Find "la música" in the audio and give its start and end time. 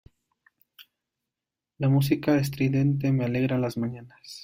1.77-2.35